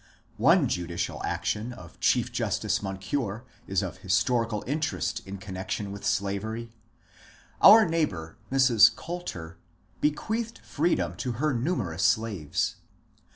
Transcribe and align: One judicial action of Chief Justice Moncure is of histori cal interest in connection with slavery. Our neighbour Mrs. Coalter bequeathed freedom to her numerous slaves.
One 0.37 0.67
judicial 0.67 1.21
action 1.23 1.71
of 1.73 1.99
Chief 1.99 2.31
Justice 2.31 2.81
Moncure 2.81 3.45
is 3.67 3.83
of 3.83 3.99
histori 3.99 4.49
cal 4.49 4.63
interest 4.65 5.21
in 5.27 5.37
connection 5.37 5.91
with 5.91 6.07
slavery. 6.07 6.71
Our 7.61 7.85
neighbour 7.87 8.35
Mrs. 8.51 8.95
Coalter 8.95 9.57
bequeathed 9.99 10.57
freedom 10.63 11.15
to 11.17 11.33
her 11.33 11.53
numerous 11.53 12.01
slaves. 12.01 12.77